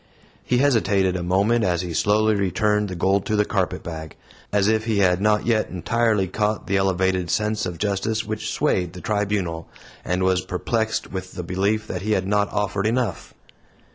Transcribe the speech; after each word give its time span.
He 0.43 0.57
hesitated 0.57 1.15
a 1.15 1.21
moment 1.21 1.63
as 1.63 1.83
he 1.83 1.93
slowly 1.93 2.33
returned 2.33 2.89
the 2.89 2.95
gold 2.95 3.23
to 3.27 3.35
the 3.35 3.45
carpetbag, 3.45 4.15
as 4.51 4.67
if 4.67 4.85
he 4.85 4.97
had 4.97 5.21
not 5.21 5.45
yet 5.45 5.69
entirely 5.69 6.27
caught 6.27 6.65
the 6.65 6.75
elevated 6.77 7.29
sense 7.29 7.67
of 7.67 7.77
justice 7.77 8.25
which 8.25 8.49
swayed 8.51 8.93
the 8.93 9.01
tribunal, 9.01 9.69
and 10.03 10.23
was 10.23 10.41
perplexed 10.43 11.11
with 11.11 11.33
the 11.33 11.43
belief 11.43 11.85
that 11.85 12.01
he 12.01 12.13
had 12.13 12.25
not 12.25 12.51
offered 12.51 12.87
enough. 12.87 13.35